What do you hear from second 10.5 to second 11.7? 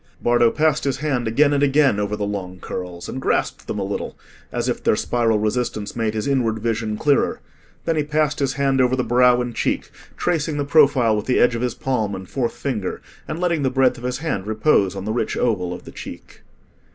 the profile with the edge of